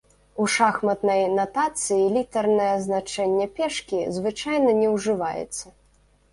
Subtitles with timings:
[0.43, 5.65] У шахматнай натацыі літарнае азначэнне пешкі звычайна не ўжываецца.